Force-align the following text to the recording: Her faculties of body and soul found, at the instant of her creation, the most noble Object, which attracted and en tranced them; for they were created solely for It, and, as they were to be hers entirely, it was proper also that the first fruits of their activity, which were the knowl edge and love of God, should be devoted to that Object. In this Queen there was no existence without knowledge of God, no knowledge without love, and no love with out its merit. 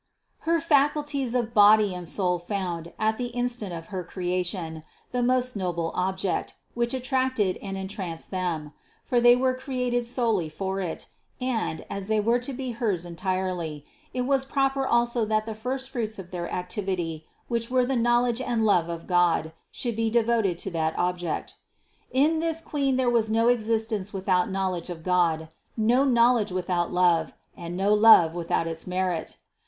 Her 0.49 0.59
faculties 0.59 1.35
of 1.35 1.53
body 1.53 1.93
and 1.93 2.07
soul 2.07 2.39
found, 2.39 2.91
at 2.97 3.19
the 3.19 3.27
instant 3.37 3.71
of 3.71 3.89
her 3.93 4.03
creation, 4.03 4.83
the 5.11 5.21
most 5.21 5.55
noble 5.55 5.91
Object, 5.93 6.55
which 6.73 6.95
attracted 6.95 7.57
and 7.61 7.77
en 7.77 7.87
tranced 7.87 8.31
them; 8.31 8.73
for 9.03 9.21
they 9.21 9.35
were 9.35 9.53
created 9.53 10.07
solely 10.07 10.49
for 10.49 10.79
It, 10.81 11.05
and, 11.39 11.85
as 11.87 12.07
they 12.07 12.19
were 12.19 12.39
to 12.39 12.51
be 12.51 12.71
hers 12.71 13.05
entirely, 13.05 13.85
it 14.11 14.21
was 14.23 14.43
proper 14.43 14.87
also 14.87 15.23
that 15.25 15.45
the 15.45 15.53
first 15.53 15.91
fruits 15.91 16.17
of 16.17 16.31
their 16.31 16.51
activity, 16.51 17.23
which 17.47 17.69
were 17.69 17.85
the 17.85 17.95
knowl 17.95 18.25
edge 18.25 18.41
and 18.41 18.65
love 18.65 18.89
of 18.89 19.05
God, 19.05 19.53
should 19.69 19.95
be 19.95 20.09
devoted 20.09 20.57
to 20.65 20.71
that 20.71 20.97
Object. 20.97 21.53
In 22.09 22.39
this 22.39 22.59
Queen 22.59 22.95
there 22.95 23.07
was 23.07 23.29
no 23.29 23.49
existence 23.49 24.11
without 24.11 24.49
knowledge 24.49 24.89
of 24.89 25.03
God, 25.03 25.49
no 25.77 26.03
knowledge 26.03 26.51
without 26.51 26.91
love, 26.91 27.33
and 27.55 27.77
no 27.77 27.93
love 27.93 28.33
with 28.33 28.49
out 28.49 28.65
its 28.65 28.87
merit. 28.87 29.37